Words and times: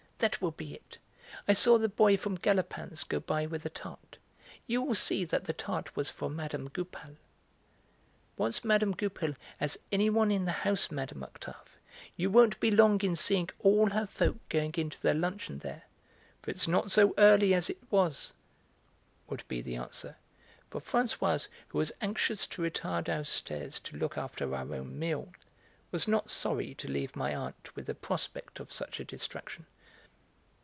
That 0.21 0.39
will 0.39 0.51
be 0.51 0.75
it! 0.75 0.99
I 1.47 1.53
saw 1.53 1.79
the 1.79 1.89
boy 1.89 2.15
from 2.15 2.37
Galopin's 2.37 3.03
go 3.03 3.19
by 3.19 3.47
with 3.47 3.65
a 3.65 3.71
tart. 3.71 4.19
You 4.67 4.79
will 4.83 4.93
see 4.93 5.25
that 5.25 5.45
the 5.45 5.51
tart 5.53 5.95
was 5.95 6.11
for 6.11 6.29
Mme. 6.29 6.67
Goupil." 6.69 7.15
"Once 8.37 8.63
Mme. 8.63 8.91
Goupil 8.93 9.35
has 9.57 9.79
anyone 9.91 10.29
in 10.29 10.45
the 10.45 10.51
house, 10.51 10.91
Mme. 10.91 11.23
Octave, 11.23 11.75
you 12.15 12.29
won't 12.29 12.59
be 12.59 12.69
long 12.69 13.01
in 13.01 13.15
seeing 13.15 13.49
all 13.61 13.89
her 13.89 14.05
folk 14.05 14.37
going 14.49 14.75
in 14.77 14.91
to 14.91 15.01
their 15.01 15.15
luncheon 15.15 15.57
there, 15.57 15.85
for 16.43 16.51
it's 16.51 16.67
not 16.67 16.91
so 16.91 17.15
early 17.17 17.55
as 17.55 17.67
it 17.71 17.79
was," 17.89 18.31
would 19.27 19.43
be 19.47 19.59
the 19.59 19.75
answer, 19.77 20.17
for 20.69 20.81
Françoise, 20.81 21.47
who 21.69 21.79
was 21.79 21.91
anxious 21.99 22.45
to 22.45 22.61
retire 22.61 23.01
downstairs 23.01 23.79
to 23.79 23.97
look 23.97 24.19
after 24.19 24.53
our 24.53 24.71
own 24.75 24.99
meal, 24.99 25.33
was 25.89 26.07
not 26.07 26.29
sorry 26.29 26.75
to 26.75 26.87
leave 26.87 27.15
my 27.15 27.33
aunt 27.33 27.75
with 27.75 27.87
the 27.87 27.95
prospect 27.95 28.59
of 28.59 28.71
such 28.71 28.99
a 28.99 29.03
distraction. 29.03 29.65